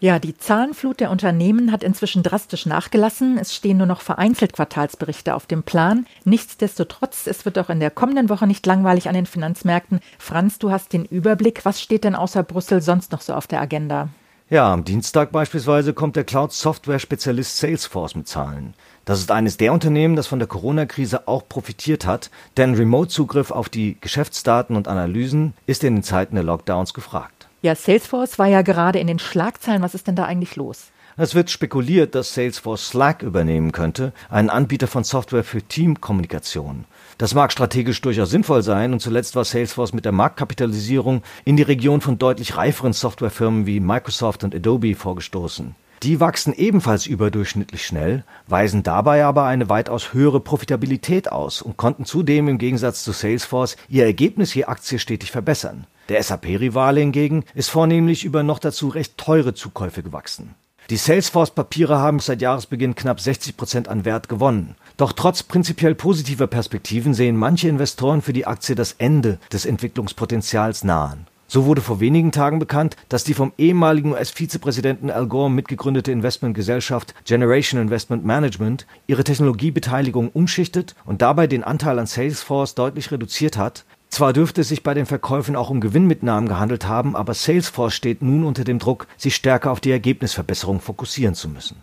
Ja, 0.00 0.20
die 0.20 0.38
Zahlenflut 0.38 1.00
der 1.00 1.10
Unternehmen 1.10 1.72
hat 1.72 1.82
inzwischen 1.82 2.22
drastisch 2.22 2.66
nachgelassen. 2.66 3.36
Es 3.36 3.52
stehen 3.52 3.78
nur 3.78 3.86
noch 3.88 4.00
vereinzelt 4.00 4.52
Quartalsberichte 4.52 5.34
auf 5.34 5.46
dem 5.46 5.64
Plan. 5.64 6.06
Nichtsdestotrotz, 6.24 7.26
es 7.26 7.44
wird 7.44 7.58
auch 7.58 7.68
in 7.68 7.80
der 7.80 7.90
kommenden 7.90 8.28
Woche 8.28 8.46
nicht 8.46 8.64
langweilig 8.64 9.08
an 9.08 9.14
den 9.14 9.26
Finanzmärkten. 9.26 9.98
Franz, 10.16 10.60
du 10.60 10.70
hast 10.70 10.92
den 10.92 11.04
Überblick. 11.04 11.64
Was 11.64 11.80
steht 11.80 12.04
denn 12.04 12.14
außer 12.14 12.44
Brüssel 12.44 12.80
sonst 12.80 13.10
noch 13.10 13.20
so 13.20 13.34
auf 13.34 13.48
der 13.48 13.60
Agenda? 13.60 14.08
Ja, 14.50 14.72
am 14.72 14.84
Dienstag 14.84 15.32
beispielsweise 15.32 15.92
kommt 15.92 16.14
der 16.14 16.24
Cloud-Software-Spezialist 16.24 17.58
Salesforce 17.58 18.14
mit 18.14 18.28
Zahlen. 18.28 18.74
Das 19.04 19.18
ist 19.18 19.30
eines 19.30 19.56
der 19.56 19.72
Unternehmen, 19.72 20.16
das 20.16 20.26
von 20.26 20.38
der 20.38 20.48
Corona-Krise 20.48 21.26
auch 21.26 21.48
profitiert 21.48 22.06
hat, 22.06 22.30
denn 22.56 22.74
Remote-Zugriff 22.74 23.50
auf 23.50 23.68
die 23.68 23.98
Geschäftsdaten 24.00 24.76
und 24.76 24.86
Analysen 24.86 25.54
ist 25.66 25.82
in 25.82 25.96
den 25.96 26.02
Zeiten 26.02 26.36
der 26.36 26.44
Lockdowns 26.44 26.94
gefragt. 26.94 27.38
Ja, 27.60 27.74
Salesforce 27.74 28.38
war 28.38 28.46
ja 28.46 28.62
gerade 28.62 29.00
in 29.00 29.08
den 29.08 29.18
Schlagzeilen. 29.18 29.82
Was 29.82 29.94
ist 29.94 30.06
denn 30.06 30.14
da 30.14 30.24
eigentlich 30.24 30.54
los? 30.54 30.92
Es 31.16 31.34
wird 31.34 31.50
spekuliert, 31.50 32.14
dass 32.14 32.32
Salesforce 32.32 32.90
Slack 32.90 33.22
übernehmen 33.22 33.72
könnte, 33.72 34.12
einen 34.28 34.50
Anbieter 34.50 34.86
von 34.86 35.02
Software 35.02 35.42
für 35.42 35.60
Teamkommunikation. 35.60 36.84
Das 37.18 37.34
mag 37.34 37.50
strategisch 37.50 38.00
durchaus 38.00 38.30
sinnvoll 38.30 38.62
sein 38.62 38.92
und 38.92 39.00
zuletzt 39.00 39.34
war 39.34 39.44
Salesforce 39.44 39.92
mit 39.92 40.04
der 40.04 40.12
Marktkapitalisierung 40.12 41.22
in 41.44 41.56
die 41.56 41.64
Region 41.64 42.00
von 42.00 42.18
deutlich 42.18 42.56
reiferen 42.56 42.92
Softwarefirmen 42.92 43.66
wie 43.66 43.80
Microsoft 43.80 44.44
und 44.44 44.54
Adobe 44.54 44.94
vorgestoßen. 44.94 45.74
Die 46.02 46.20
wachsen 46.20 46.52
ebenfalls 46.52 47.06
überdurchschnittlich 47.06 47.84
schnell, 47.84 48.24
weisen 48.46 48.82
dabei 48.82 49.24
aber 49.24 49.44
eine 49.44 49.68
weitaus 49.68 50.12
höhere 50.12 50.40
Profitabilität 50.40 51.32
aus 51.32 51.60
und 51.60 51.76
konnten 51.76 52.04
zudem 52.04 52.46
im 52.48 52.58
Gegensatz 52.58 53.02
zu 53.02 53.12
Salesforce 53.12 53.76
ihr 53.88 54.04
Ergebnis 54.04 54.54
je 54.54 54.64
Aktie 54.64 54.98
stetig 54.98 55.32
verbessern. 55.32 55.86
Der 56.08 56.22
SAP-Rivale 56.22 57.00
hingegen 57.00 57.44
ist 57.54 57.70
vornehmlich 57.70 58.24
über 58.24 58.42
noch 58.42 58.60
dazu 58.60 58.88
recht 58.88 59.18
teure 59.18 59.54
Zukäufe 59.54 60.02
gewachsen. 60.02 60.54
Die 60.88 60.96
Salesforce-Papiere 60.96 61.98
haben 61.98 62.18
seit 62.18 62.40
Jahresbeginn 62.40 62.94
knapp 62.94 63.20
60 63.20 63.58
Prozent 63.58 63.88
an 63.88 64.06
Wert 64.06 64.30
gewonnen. 64.30 64.74
Doch 64.96 65.12
trotz 65.12 65.42
prinzipiell 65.42 65.94
positiver 65.94 66.46
Perspektiven 66.46 67.12
sehen 67.12 67.36
manche 67.36 67.68
Investoren 67.68 68.22
für 68.22 68.32
die 68.32 68.46
Aktie 68.46 68.74
das 68.74 68.92
Ende 68.92 69.38
des 69.52 69.66
Entwicklungspotenzials 69.66 70.84
nahen. 70.84 71.26
So 71.50 71.64
wurde 71.64 71.80
vor 71.80 71.98
wenigen 71.98 72.30
Tagen 72.30 72.58
bekannt, 72.58 72.94
dass 73.08 73.24
die 73.24 73.32
vom 73.32 73.54
ehemaligen 73.56 74.12
US-Vizepräsidenten 74.12 75.10
Al 75.10 75.26
Gore 75.26 75.50
mitgegründete 75.50 76.12
Investmentgesellschaft 76.12 77.14
Generation 77.24 77.80
Investment 77.80 78.22
Management 78.22 78.86
ihre 79.06 79.24
Technologiebeteiligung 79.24 80.28
umschichtet 80.28 80.94
und 81.06 81.22
dabei 81.22 81.46
den 81.46 81.64
Anteil 81.64 81.98
an 81.98 82.06
Salesforce 82.06 82.74
deutlich 82.74 83.10
reduziert 83.10 83.56
hat, 83.56 83.86
zwar 84.10 84.34
dürfte 84.34 84.60
es 84.60 84.68
sich 84.68 84.82
bei 84.82 84.92
den 84.92 85.06
Verkäufen 85.06 85.56
auch 85.56 85.70
um 85.70 85.80
Gewinnmitnahmen 85.80 86.50
gehandelt 86.50 86.86
haben, 86.86 87.16
aber 87.16 87.32
Salesforce 87.32 87.94
steht 87.94 88.20
nun 88.20 88.44
unter 88.44 88.64
dem 88.64 88.78
Druck, 88.78 89.06
sich 89.16 89.34
stärker 89.34 89.70
auf 89.70 89.80
die 89.80 89.90
Ergebnisverbesserung 89.90 90.80
fokussieren 90.80 91.34
zu 91.34 91.48
müssen. 91.48 91.76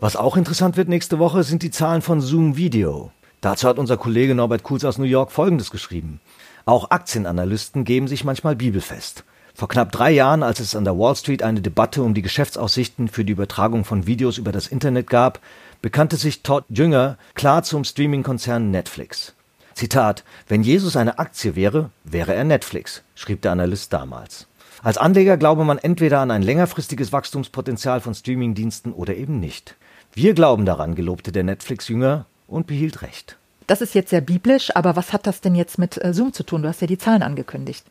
Was 0.00 0.16
auch 0.16 0.36
interessant 0.36 0.76
wird 0.76 0.88
nächste 0.88 1.20
Woche, 1.20 1.44
sind 1.44 1.62
die 1.62 1.70
Zahlen 1.70 2.02
von 2.02 2.20
Zoom 2.20 2.56
Video. 2.56 3.12
Dazu 3.40 3.68
hat 3.68 3.78
unser 3.78 3.96
Kollege 3.96 4.34
Norbert 4.34 4.62
Kuhls 4.62 4.84
aus 4.84 4.98
New 4.98 5.04
York 5.04 5.30
Folgendes 5.30 5.70
geschrieben. 5.70 6.20
Auch 6.66 6.90
Aktienanalysten 6.90 7.84
geben 7.84 8.08
sich 8.08 8.24
manchmal 8.24 8.56
bibelfest. 8.56 9.24
Vor 9.54 9.68
knapp 9.68 9.92
drei 9.92 10.10
Jahren, 10.10 10.42
als 10.42 10.60
es 10.60 10.74
an 10.74 10.84
der 10.84 10.98
Wall 10.98 11.14
Street 11.14 11.42
eine 11.42 11.60
Debatte 11.60 12.02
um 12.02 12.14
die 12.14 12.22
Geschäftsaussichten 12.22 13.08
für 13.08 13.24
die 13.24 13.34
Übertragung 13.34 13.84
von 13.84 14.06
Videos 14.06 14.38
über 14.38 14.50
das 14.50 14.66
Internet 14.66 15.08
gab, 15.08 15.40
bekannte 15.82 16.16
sich 16.16 16.42
Todd 16.42 16.64
Jünger 16.70 17.18
klar 17.34 17.62
zum 17.62 17.84
Streaming-Konzern 17.84 18.70
Netflix. 18.70 19.34
Zitat, 19.74 20.24
wenn 20.48 20.62
Jesus 20.62 20.96
eine 20.96 21.18
Aktie 21.18 21.54
wäre, 21.54 21.90
wäre 22.04 22.34
er 22.34 22.44
Netflix, 22.44 23.02
schrieb 23.14 23.42
der 23.42 23.52
Analyst 23.52 23.92
damals. 23.92 24.46
Als 24.82 24.98
Anleger 24.98 25.36
glaube 25.36 25.64
man 25.64 25.78
entweder 25.78 26.20
an 26.20 26.30
ein 26.30 26.42
längerfristiges 26.42 27.12
Wachstumspotenzial 27.12 28.00
von 28.00 28.14
Streamingdiensten 28.14 28.92
oder 28.92 29.14
eben 29.16 29.38
nicht. 29.38 29.76
Wir 30.14 30.34
glauben 30.34 30.64
daran, 30.64 30.94
gelobte 30.94 31.30
der 31.30 31.44
Netflix-Jünger 31.44 32.26
und 32.46 32.66
behielt 32.66 33.02
recht. 33.02 33.36
Das 33.66 33.80
ist 33.80 33.94
jetzt 33.94 34.10
sehr 34.10 34.20
biblisch, 34.20 34.74
aber 34.76 34.94
was 34.94 35.12
hat 35.12 35.26
das 35.26 35.40
denn 35.40 35.54
jetzt 35.54 35.78
mit 35.78 36.02
äh, 36.04 36.12
Zoom 36.12 36.32
zu 36.32 36.42
tun? 36.42 36.62
Du 36.62 36.68
hast 36.68 36.80
ja 36.80 36.86
die 36.86 36.98
Zahlen 36.98 37.22
angekündigt. 37.22 37.86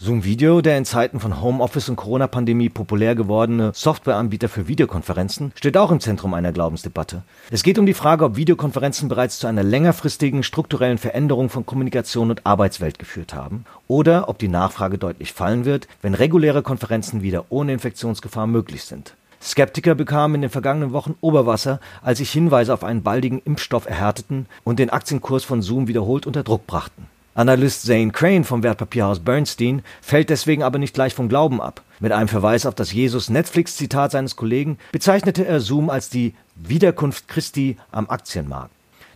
Zoom 0.00 0.22
Video, 0.22 0.60
der 0.60 0.78
in 0.78 0.84
Zeiten 0.84 1.18
von 1.18 1.42
Homeoffice 1.42 1.88
und 1.88 1.96
Corona-Pandemie 1.96 2.68
populär 2.68 3.16
gewordene 3.16 3.72
Softwareanbieter 3.74 4.48
für 4.48 4.68
Videokonferenzen, 4.68 5.50
steht 5.56 5.76
auch 5.76 5.90
im 5.90 5.98
Zentrum 5.98 6.34
einer 6.34 6.52
Glaubensdebatte. 6.52 7.24
Es 7.50 7.64
geht 7.64 7.80
um 7.80 7.86
die 7.86 7.94
Frage, 7.94 8.24
ob 8.24 8.36
Videokonferenzen 8.36 9.08
bereits 9.08 9.40
zu 9.40 9.48
einer 9.48 9.64
längerfristigen 9.64 10.44
strukturellen 10.44 10.98
Veränderung 10.98 11.48
von 11.48 11.66
Kommunikation 11.66 12.30
und 12.30 12.46
Arbeitswelt 12.46 13.00
geführt 13.00 13.34
haben 13.34 13.64
oder 13.88 14.28
ob 14.28 14.38
die 14.38 14.46
Nachfrage 14.46 14.98
deutlich 14.98 15.32
fallen 15.32 15.64
wird, 15.64 15.88
wenn 16.00 16.14
reguläre 16.14 16.62
Konferenzen 16.62 17.22
wieder 17.22 17.46
ohne 17.48 17.72
Infektionsgefahr 17.72 18.46
möglich 18.46 18.84
sind. 18.84 19.14
Skeptiker 19.40 19.94
bekamen 19.94 20.36
in 20.36 20.40
den 20.42 20.50
vergangenen 20.50 20.92
Wochen 20.92 21.14
Oberwasser, 21.20 21.80
als 22.02 22.18
sich 22.18 22.30
Hinweise 22.30 22.74
auf 22.74 22.84
einen 22.84 23.02
baldigen 23.02 23.40
Impfstoff 23.44 23.86
erhärteten 23.86 24.46
und 24.64 24.78
den 24.78 24.90
Aktienkurs 24.90 25.44
von 25.44 25.62
Zoom 25.62 25.88
wiederholt 25.88 26.26
unter 26.26 26.42
Druck 26.42 26.66
brachten. 26.66 27.06
Analyst 27.34 27.86
Zane 27.86 28.10
Crane 28.10 28.42
vom 28.42 28.64
Wertpapierhaus 28.64 29.20
Bernstein 29.20 29.82
fällt 30.02 30.28
deswegen 30.28 30.64
aber 30.64 30.80
nicht 30.80 30.92
gleich 30.92 31.14
vom 31.14 31.28
Glauben 31.28 31.60
ab. 31.60 31.82
Mit 32.00 32.10
einem 32.10 32.26
Verweis 32.26 32.66
auf 32.66 32.74
das 32.74 32.92
Jesus-Netflix-Zitat 32.92 34.10
seines 34.10 34.34
Kollegen 34.34 34.76
bezeichnete 34.90 35.46
er 35.46 35.60
Zoom 35.60 35.88
als 35.88 36.10
die 36.10 36.34
Wiederkunft 36.56 37.28
Christi 37.28 37.76
am 37.92 38.10
Aktienmarkt. 38.10 38.72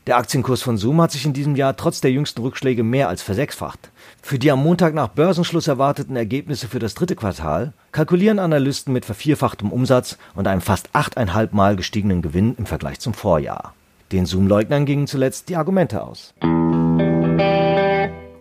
Der 0.06 0.16
Aktienkurs 0.16 0.62
von 0.62 0.78
Zoom 0.78 1.00
hat 1.00 1.10
sich 1.10 1.24
in 1.24 1.32
diesem 1.32 1.56
Jahr 1.56 1.76
trotz 1.76 2.00
der 2.00 2.12
jüngsten 2.12 2.42
Rückschläge 2.42 2.84
mehr 2.84 3.08
als 3.08 3.22
versechsfacht. 3.22 3.90
Für 4.24 4.38
die 4.38 4.52
am 4.52 4.62
Montag 4.62 4.94
nach 4.94 5.08
Börsenschluss 5.08 5.66
erwarteten 5.66 6.14
Ergebnisse 6.14 6.68
für 6.68 6.78
das 6.78 6.94
dritte 6.94 7.16
Quartal 7.16 7.72
kalkulieren 7.90 8.38
Analysten 8.38 8.92
mit 8.92 9.04
vervierfachtem 9.04 9.72
Umsatz 9.72 10.16
und 10.36 10.46
einem 10.46 10.60
fast 10.60 10.88
achteinhalb 10.92 11.52
Mal 11.52 11.74
gestiegenen 11.74 12.22
Gewinn 12.22 12.54
im 12.56 12.64
Vergleich 12.64 13.00
zum 13.00 13.14
Vorjahr. 13.14 13.74
Den 14.12 14.24
Zoom-Leugnern 14.24 14.86
gingen 14.86 15.08
zuletzt 15.08 15.48
die 15.48 15.56
Argumente 15.56 16.02
aus. 16.02 16.34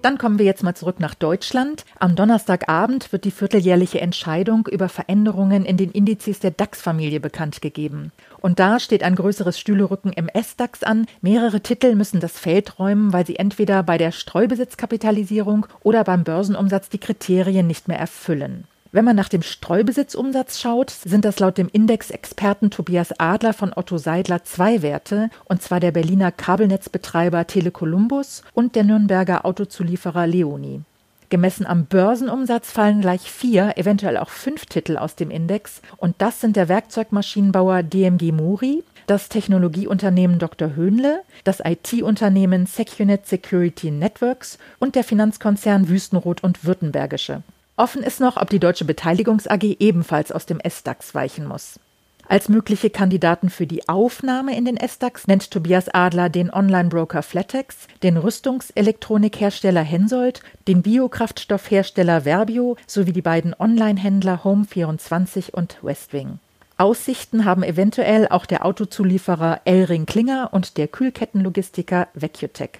Dann 0.01 0.17
kommen 0.17 0.39
wir 0.39 0.45
jetzt 0.45 0.63
mal 0.63 0.73
zurück 0.73 0.99
nach 0.99 1.13
Deutschland. 1.13 1.85
Am 1.99 2.15
Donnerstagabend 2.15 3.11
wird 3.11 3.23
die 3.23 3.31
vierteljährliche 3.31 4.01
Entscheidung 4.01 4.67
über 4.67 4.89
Veränderungen 4.89 5.63
in 5.63 5.77
den 5.77 5.91
Indizes 5.91 6.39
der 6.39 6.49
DAX-Familie 6.49 7.19
bekannt 7.19 7.61
gegeben. 7.61 8.11
Und 8.39 8.57
da 8.57 8.79
steht 8.79 9.03
ein 9.03 9.15
größeres 9.15 9.59
Stühlerücken 9.59 10.11
im 10.11 10.27
S-DAX 10.27 10.81
an. 10.81 11.05
Mehrere 11.21 11.61
Titel 11.61 11.93
müssen 11.93 12.19
das 12.19 12.39
Feld 12.39 12.79
räumen, 12.79 13.13
weil 13.13 13.27
sie 13.27 13.35
entweder 13.35 13.83
bei 13.83 13.99
der 13.99 14.11
Streubesitzkapitalisierung 14.11 15.67
oder 15.83 16.03
beim 16.03 16.23
Börsenumsatz 16.23 16.89
die 16.89 16.97
Kriterien 16.97 17.67
nicht 17.67 17.87
mehr 17.87 17.99
erfüllen. 17.99 18.65
Wenn 18.93 19.05
man 19.05 19.15
nach 19.15 19.29
dem 19.29 19.41
Streubesitzumsatz 19.41 20.59
schaut, 20.59 20.89
sind 20.89 21.23
das 21.23 21.39
laut 21.39 21.57
dem 21.57 21.69
Index-Experten 21.71 22.71
Tobias 22.71 23.13
Adler 23.17 23.53
von 23.53 23.71
Otto 23.73 23.97
Seidler 23.97 24.43
zwei 24.43 24.81
Werte, 24.81 25.29
und 25.45 25.61
zwar 25.61 25.79
der 25.79 25.91
Berliner 25.91 26.33
Kabelnetzbetreiber 26.33 27.47
Telekolumbus 27.47 28.43
und 28.53 28.75
der 28.75 28.83
Nürnberger 28.83 29.45
Autozulieferer 29.45 30.27
Leoni. 30.27 30.81
Gemessen 31.29 31.65
am 31.65 31.85
Börsenumsatz 31.85 32.71
fallen 32.71 32.99
gleich 32.99 33.31
vier, 33.31 33.77
eventuell 33.77 34.17
auch 34.17 34.29
fünf 34.29 34.65
Titel 34.65 34.97
aus 34.97 35.15
dem 35.15 35.31
Index, 35.31 35.81
und 35.95 36.15
das 36.17 36.41
sind 36.41 36.57
der 36.57 36.67
Werkzeugmaschinenbauer 36.67 37.83
DMG 37.83 38.33
Muri, 38.33 38.83
das 39.07 39.29
Technologieunternehmen 39.29 40.37
Dr. 40.37 40.75
Höhnle, 40.75 41.21
das 41.45 41.61
IT-Unternehmen 41.63 42.65
Secunet 42.65 43.25
Security 43.25 43.89
Networks 43.89 44.57
und 44.79 44.95
der 44.95 45.05
Finanzkonzern 45.05 45.87
Wüstenrot 45.87 46.43
und 46.43 46.65
Württembergische. 46.65 47.41
Offen 47.81 48.03
ist 48.03 48.19
noch, 48.19 48.37
ob 48.37 48.47
die 48.51 48.59
Deutsche 48.59 48.85
Beteiligungs 48.85 49.47
AG 49.47 49.63
ebenfalls 49.79 50.31
aus 50.31 50.45
dem 50.45 50.59
S-DAX 50.59 51.15
weichen 51.15 51.47
muss. 51.47 51.79
Als 52.27 52.47
mögliche 52.47 52.91
Kandidaten 52.91 53.49
für 53.49 53.65
die 53.65 53.89
Aufnahme 53.89 54.55
in 54.55 54.65
den 54.65 54.77
S-DAX 54.77 55.25
nennt 55.25 55.49
Tobias 55.49 55.89
Adler 55.89 56.29
den 56.29 56.53
Online-Broker 56.53 57.23
Flatex, 57.23 57.87
den 58.03 58.17
Rüstungselektronikhersteller 58.17 59.81
Hensoldt, 59.81 60.41
den 60.67 60.83
Biokraftstoffhersteller 60.83 62.21
Verbio 62.21 62.77
sowie 62.85 63.13
die 63.13 63.23
beiden 63.23 63.55
Online-Händler 63.57 64.41
Home24 64.43 65.49
und 65.49 65.79
Westwing. 65.81 66.37
Aussichten 66.77 67.45
haben 67.45 67.63
eventuell 67.63 68.27
auch 68.27 68.45
der 68.45 68.63
Autozulieferer 68.63 69.61
Elring 69.65 70.05
Klinger 70.05 70.49
und 70.51 70.77
der 70.77 70.87
Kühlkettenlogistiker 70.87 72.09
Vecutech. 72.13 72.73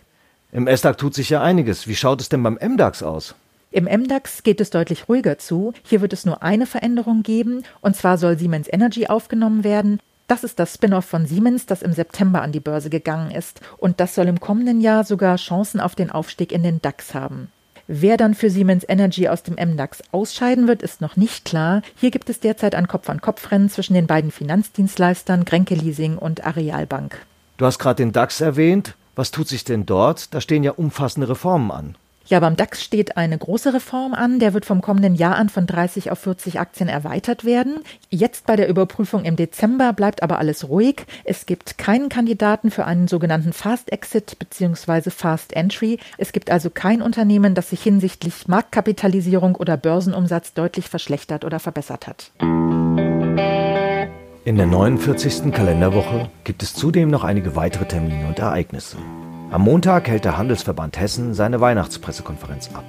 Im 0.51 0.67
S-DAX 0.67 0.98
tut 0.98 1.15
sich 1.15 1.31
ja 1.31 1.41
einiges. 1.41 1.88
Wie 1.88 1.96
schaut 1.96 2.22
es 2.22 2.29
denn 2.29 2.43
beim 2.43 2.60
MDAX 2.62 3.01
aus? 3.01 3.34
Im 3.71 3.85
MDAX 3.85 4.43
geht 4.43 4.59
es 4.59 4.69
deutlich 4.69 5.07
ruhiger 5.07 5.37
zu. 5.37 5.73
Hier 5.83 6.01
wird 6.01 6.11
es 6.11 6.25
nur 6.25 6.43
eine 6.43 6.65
Veränderung 6.65 7.23
geben, 7.23 7.63
und 7.79 7.95
zwar 7.95 8.17
soll 8.17 8.37
Siemens 8.37 8.67
Energy 8.69 9.07
aufgenommen 9.07 9.63
werden. 9.63 9.99
Das 10.27 10.43
ist 10.43 10.59
das 10.59 10.73
Spin-off 10.73 11.05
von 11.05 11.25
Siemens, 11.25 11.65
das 11.65 11.81
im 11.81 11.93
September 11.93 12.41
an 12.41 12.51
die 12.51 12.59
Börse 12.59 12.89
gegangen 12.89 13.31
ist. 13.31 13.61
Und 13.77 14.01
das 14.01 14.15
soll 14.15 14.27
im 14.27 14.41
kommenden 14.41 14.81
Jahr 14.81 15.05
sogar 15.05 15.37
Chancen 15.37 15.79
auf 15.79 15.95
den 15.95 16.11
Aufstieg 16.11 16.51
in 16.51 16.63
den 16.63 16.81
DAX 16.81 17.13
haben. 17.13 17.49
Wer 17.87 18.17
dann 18.17 18.35
für 18.35 18.49
Siemens 18.49 18.85
Energy 18.87 19.29
aus 19.29 19.43
dem 19.43 19.55
MDAX 19.55 20.01
ausscheiden 20.11 20.67
wird, 20.67 20.81
ist 20.81 21.01
noch 21.01 21.15
nicht 21.15 21.45
klar. 21.45 21.81
Hier 21.95 22.11
gibt 22.11 22.29
es 22.29 22.39
derzeit 22.39 22.75
ein 22.75 22.87
Kopf-an-Kopf-Rennen 22.87 23.69
zwischen 23.69 23.93
den 23.93 24.07
beiden 24.07 24.31
Finanzdienstleistern 24.31 25.45
Grenke 25.45 25.75
Leasing 25.75 26.17
und 26.17 26.45
Arealbank. 26.45 27.17
Du 27.57 27.65
hast 27.65 27.79
gerade 27.79 28.03
den 28.03 28.11
DAX 28.11 28.41
erwähnt. 28.41 28.95
Was 29.15 29.31
tut 29.31 29.47
sich 29.47 29.63
denn 29.63 29.85
dort? 29.85 30.33
Da 30.33 30.41
stehen 30.41 30.63
ja 30.63 30.71
umfassende 30.71 31.27
Reformen 31.27 31.71
an. 31.71 31.95
Ja, 32.31 32.39
beim 32.39 32.55
DAX 32.55 32.81
steht 32.81 33.17
eine 33.17 33.38
große 33.38 33.73
Reform 33.73 34.13
an. 34.13 34.39
Der 34.39 34.53
wird 34.53 34.63
vom 34.63 34.79
kommenden 34.79 35.15
Jahr 35.15 35.35
an 35.35 35.50
von 35.50 35.67
30 35.67 36.11
auf 36.11 36.19
40 36.19 36.61
Aktien 36.61 36.88
erweitert 36.88 37.43
werden. 37.43 37.79
Jetzt 38.09 38.45
bei 38.45 38.55
der 38.55 38.69
Überprüfung 38.69 39.25
im 39.25 39.35
Dezember 39.35 39.91
bleibt 39.91 40.23
aber 40.23 40.39
alles 40.39 40.69
ruhig. 40.69 41.05
Es 41.25 41.45
gibt 41.45 41.77
keinen 41.77 42.07
Kandidaten 42.07 42.71
für 42.71 42.85
einen 42.85 43.09
sogenannten 43.09 43.51
Fast 43.51 43.91
Exit 43.91 44.39
bzw. 44.39 45.09
Fast 45.09 45.51
Entry. 45.51 46.00
Es 46.17 46.31
gibt 46.31 46.50
also 46.51 46.69
kein 46.69 47.01
Unternehmen, 47.01 47.53
das 47.53 47.71
sich 47.71 47.83
hinsichtlich 47.83 48.47
Marktkapitalisierung 48.47 49.55
oder 49.57 49.75
Börsenumsatz 49.75 50.53
deutlich 50.53 50.88
verschlechtert 50.88 51.43
oder 51.43 51.59
verbessert 51.59 52.07
hat. 52.07 52.31
In 54.45 54.55
der 54.55 54.67
49. 54.67 55.51
Kalenderwoche 55.51 56.29
gibt 56.45 56.63
es 56.63 56.75
zudem 56.75 57.09
noch 57.09 57.25
einige 57.25 57.57
weitere 57.57 57.83
Termine 57.83 58.27
und 58.27 58.39
Ereignisse. 58.39 58.95
Am 59.51 59.63
Montag 59.63 60.08
hält 60.08 60.24
der 60.24 60.38
Handelsverband 60.38 60.98
Hessen 60.98 61.34
seine 61.34 61.60
Weihnachtspressekonferenz 61.60 62.70
ab. 62.74 62.86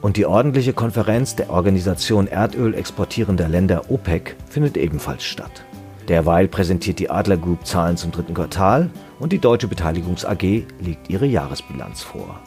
Und 0.00 0.16
die 0.16 0.24
ordentliche 0.24 0.72
Konferenz 0.72 1.36
der 1.36 1.50
Organisation 1.50 2.26
Erdöl 2.26 2.72
exportierender 2.72 3.46
Länder 3.46 3.90
OPEC 3.90 4.34
findet 4.48 4.78
ebenfalls 4.78 5.24
statt. 5.24 5.64
Derweil 6.08 6.48
präsentiert 6.48 6.98
die 6.98 7.10
Adler 7.10 7.36
Group 7.36 7.66
Zahlen 7.66 7.98
zum 7.98 8.10
dritten 8.10 8.32
Quartal 8.32 8.88
und 9.18 9.34
die 9.34 9.38
Deutsche 9.38 9.68
Beteiligungs 9.68 10.24
AG 10.24 10.64
legt 10.80 11.10
ihre 11.10 11.26
Jahresbilanz 11.26 12.02
vor. 12.02 12.40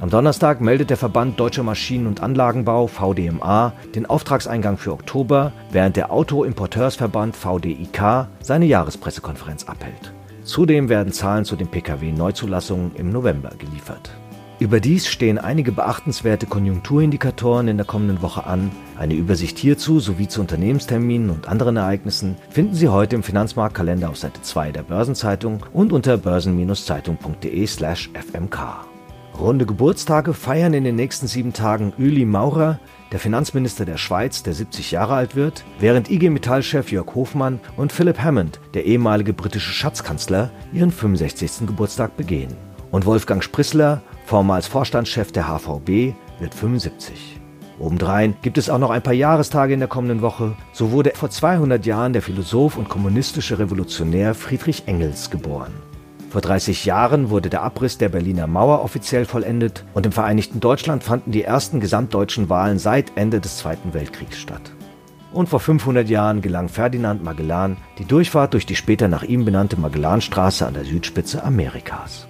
Am 0.00 0.10
Donnerstag 0.10 0.60
meldet 0.60 0.90
der 0.90 0.96
Verband 0.96 1.40
Deutscher 1.40 1.64
Maschinen- 1.64 2.06
und 2.06 2.22
Anlagenbau 2.22 2.86
VDMA 2.86 3.72
den 3.96 4.06
Auftragseingang 4.06 4.76
für 4.76 4.92
Oktober, 4.92 5.50
während 5.72 5.96
der 5.96 6.12
Autoimporteursverband 6.12 7.34
VDIK 7.34 8.28
seine 8.40 8.66
Jahrespressekonferenz 8.66 9.64
abhält. 9.64 10.12
Zudem 10.48 10.88
werden 10.88 11.12
Zahlen 11.12 11.44
zu 11.44 11.54
den 11.56 11.68
Pkw-Neuzulassungen 11.68 12.92
im 12.94 13.10
November 13.10 13.50
geliefert. 13.58 14.10
Überdies 14.58 15.06
stehen 15.06 15.36
einige 15.36 15.72
beachtenswerte 15.72 16.46
Konjunkturindikatoren 16.46 17.68
in 17.68 17.76
der 17.76 17.84
kommenden 17.84 18.22
Woche 18.22 18.46
an. 18.46 18.70
Eine 18.98 19.12
Übersicht 19.12 19.58
hierzu 19.58 20.00
sowie 20.00 20.26
zu 20.26 20.40
Unternehmensterminen 20.40 21.28
und 21.28 21.48
anderen 21.48 21.76
Ereignissen 21.76 22.36
finden 22.48 22.74
Sie 22.74 22.88
heute 22.88 23.14
im 23.14 23.22
Finanzmarktkalender 23.22 24.08
auf 24.08 24.16
Seite 24.16 24.40
2 24.40 24.72
der 24.72 24.84
Börsenzeitung 24.84 25.66
und 25.74 25.92
unter 25.92 26.16
börsen-zeitung.de/fmk. 26.16 28.97
Runde 29.38 29.66
Geburtstage 29.66 30.34
feiern 30.34 30.74
in 30.74 30.82
den 30.82 30.96
nächsten 30.96 31.28
sieben 31.28 31.52
Tagen 31.52 31.92
Ueli 31.96 32.24
Maurer, 32.24 32.80
der 33.12 33.20
Finanzminister 33.20 33.84
der 33.84 33.96
Schweiz, 33.96 34.42
der 34.42 34.52
70 34.52 34.90
Jahre 34.90 35.14
alt 35.14 35.36
wird, 35.36 35.64
während 35.78 36.10
IG 36.10 36.28
Metall-Chef 36.28 36.90
Jörg 36.90 37.14
Hofmann 37.14 37.60
und 37.76 37.92
Philip 37.92 38.18
Hammond, 38.18 38.58
der 38.74 38.84
ehemalige 38.84 39.32
britische 39.32 39.72
Schatzkanzler, 39.72 40.50
ihren 40.72 40.90
65. 40.90 41.68
Geburtstag 41.68 42.16
begehen. 42.16 42.56
Und 42.90 43.06
Wolfgang 43.06 43.44
Sprissler, 43.44 44.02
vormals 44.26 44.66
Vorstandschef 44.66 45.30
der 45.30 45.46
HVB, 45.46 46.14
wird 46.40 46.54
75. 46.54 47.38
Obendrein 47.78 48.34
gibt 48.42 48.58
es 48.58 48.68
auch 48.68 48.78
noch 48.78 48.90
ein 48.90 49.02
paar 49.02 49.12
Jahrestage 49.12 49.72
in 49.72 49.78
der 49.80 49.88
kommenden 49.88 50.20
Woche. 50.20 50.56
So 50.72 50.90
wurde 50.90 51.12
vor 51.14 51.30
200 51.30 51.86
Jahren 51.86 52.12
der 52.12 52.22
Philosoph 52.22 52.76
und 52.76 52.88
kommunistische 52.88 53.60
Revolutionär 53.60 54.34
Friedrich 54.34 54.82
Engels 54.86 55.30
geboren. 55.30 55.72
Vor 56.30 56.42
30 56.42 56.84
Jahren 56.84 57.30
wurde 57.30 57.48
der 57.48 57.62
Abriss 57.62 57.96
der 57.96 58.10
Berliner 58.10 58.46
Mauer 58.46 58.84
offiziell 58.84 59.24
vollendet 59.24 59.84
und 59.94 60.04
im 60.04 60.12
Vereinigten 60.12 60.60
Deutschland 60.60 61.02
fanden 61.02 61.32
die 61.32 61.42
ersten 61.42 61.80
gesamtdeutschen 61.80 62.50
Wahlen 62.50 62.78
seit 62.78 63.16
Ende 63.16 63.40
des 63.40 63.56
Zweiten 63.56 63.94
Weltkriegs 63.94 64.36
statt. 64.38 64.72
Und 65.32 65.48
vor 65.48 65.60
500 65.60 66.08
Jahren 66.08 66.42
gelang 66.42 66.68
Ferdinand 66.68 67.24
Magellan 67.24 67.78
die 67.98 68.04
Durchfahrt 68.04 68.52
durch 68.52 68.66
die 68.66 68.76
später 68.76 69.08
nach 69.08 69.22
ihm 69.22 69.46
benannte 69.46 69.80
Magellanstraße 69.80 70.66
an 70.66 70.74
der 70.74 70.84
Südspitze 70.84 71.42
Amerikas. 71.42 72.26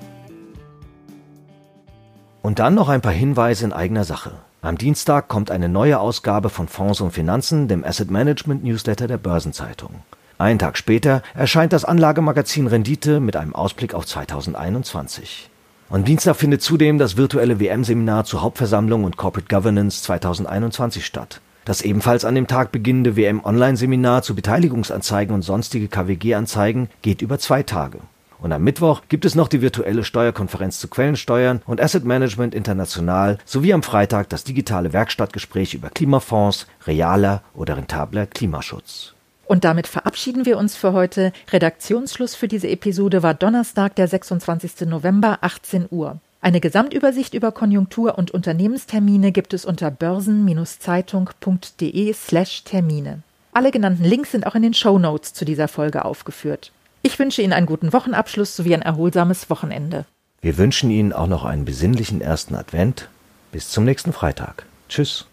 Und 2.43 2.61
dann 2.61 2.75
noch 2.75 2.89
ein 2.89 3.01
paar 3.01 3.13
Hinweise 3.13 3.65
in 3.65 3.73
eigener 3.73 4.05
Sache. 4.05 4.33
Am 4.63 4.79
Dienstag 4.79 5.27
kommt 5.27 5.51
eine 5.51 5.69
neue 5.69 5.99
Ausgabe 5.99 6.51
von 6.51 6.69
Fonds 6.69 7.01
und 7.01 7.11
Finanzen, 7.11 7.67
dem 7.67 7.85
Asset 7.85 8.13
Management 8.13 8.63
Newsletter 8.63 9.09
der 9.09 9.19
Börsenzeitung. 9.19 10.03
Einen 10.39 10.61
Tag 10.61 10.79
später 10.79 11.23
erscheint 11.35 11.73
das 11.73 11.85
Anlagemagazin 11.85 12.69
Rendite 12.69 13.19
mit 13.19 13.35
einem 13.35 13.57
Ausblick 13.57 13.93
auf 13.93 14.07
2021. 14.07 15.51
Und 15.91 16.07
Dienstag 16.07 16.37
findet 16.37 16.63
zudem 16.63 16.97
das 16.97 17.17
virtuelle 17.17 17.59
WM-Seminar 17.59 18.25
zur 18.25 18.43
Hauptversammlung 18.43 19.03
und 19.03 19.17
Corporate 19.17 19.49
Governance 19.49 20.01
2021 20.05 21.05
statt. 21.05 21.41
Das 21.65 21.83
ebenfalls 21.83 22.25
an 22.25 22.37
dem 22.37 22.47
Tag 22.47 22.71
beginnende 22.71 23.17
WM-Online-Seminar 23.17 24.23
zu 24.23 24.37
Beteiligungsanzeigen 24.37 25.35
und 25.35 25.43
sonstige 25.43 25.89
KWG-Anzeigen 25.89 26.89
geht 27.03 27.21
über 27.21 27.41
zwei 27.41 27.65
Tage. 27.65 27.99
Und 28.39 28.53
am 28.53 28.63
Mittwoch 28.63 29.03
gibt 29.09 29.25
es 29.25 29.35
noch 29.35 29.49
die 29.49 29.61
virtuelle 29.61 30.05
Steuerkonferenz 30.05 30.79
zu 30.79 30.87
Quellensteuern 30.87 31.63
und 31.67 31.81
Asset 31.81 32.05
Management 32.05 32.55
International 32.55 33.39
sowie 33.45 33.73
am 33.73 33.83
Freitag 33.83 34.29
das 34.29 34.45
digitale 34.45 34.93
Werkstattgespräch 34.93 35.75
über 35.75 35.91
Klimafonds, 35.91 36.69
realer 36.87 37.43
oder 37.55 37.77
rentabler 37.77 38.27
Klimaschutz. 38.27 39.15
Und 39.49 39.65
damit 39.65 39.89
verabschieden 39.89 40.45
wir 40.45 40.59
uns 40.59 40.77
für 40.77 40.93
heute. 40.93 41.33
Redaktionsschluss 41.51 42.35
für 42.35 42.49
diese 42.49 42.69
Episode 42.69 43.23
war 43.23 43.33
Donnerstag, 43.33 43.97
der 43.97 44.07
26. 44.07 44.83
November, 44.83 45.39
18 45.41 45.87
Uhr. 45.91 46.21
Eine 46.43 46.61
Gesamtübersicht 46.61 47.33
über 47.33 47.51
Konjunktur- 47.51 48.19
und 48.19 48.31
Unternehmenstermine 48.31 49.33
gibt 49.33 49.55
es 49.55 49.65
unter 49.65 49.91
börsen-zeitung.de 49.91 52.13
slash 52.13 52.65
Termine. 52.65 53.23
Alle 53.53 53.71
genannten 53.71 54.05
Links 54.05 54.33
sind 54.33 54.47
auch 54.47 54.55
in 54.55 54.61
den 54.63 54.75
Show 54.75 54.99
Notes 54.99 55.33
zu 55.33 55.47
dieser 55.47 55.67
Folge 55.67 56.05
aufgeführt. 56.05 56.71
Ich 57.01 57.19
wünsche 57.19 57.41
Ihnen 57.41 57.55
einen 57.55 57.67
guten 57.67 57.95
Wochenabschluss 57.95 58.55
sowie 58.55 58.75
ein 58.75 58.83
erholsames 58.83 59.49
Wochenende. 59.49 60.05
Wir 60.43 60.59
wünschen 60.59 60.91
Ihnen 60.91 61.15
auch 61.15 61.27
noch 61.27 61.47
einen 61.47 61.65
besinnlichen 61.65 62.21
ersten 62.21 62.55
Advent. 62.55 63.09
Bis 63.51 63.71
zum 63.71 63.85
nächsten 63.85 64.13
Freitag. 64.13 64.67
Tschüss. 64.91 65.25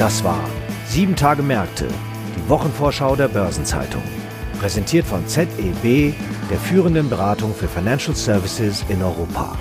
Das 0.00 0.24
war 0.24 0.48
Sieben 0.86 1.14
Tage 1.14 1.42
Märkte, 1.42 1.86
die 2.34 2.48
Wochenvorschau 2.48 3.16
der 3.16 3.28
Börsenzeitung. 3.28 4.02
Präsentiert 4.58 5.04
von 5.04 5.28
ZEB, 5.28 6.14
der 6.50 6.58
führenden 6.58 7.10
Beratung 7.10 7.54
für 7.54 7.68
Financial 7.68 8.16
Services 8.16 8.82
in 8.88 9.02
Europa. 9.02 9.58